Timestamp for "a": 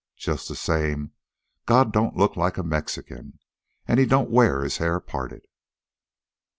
2.57-2.63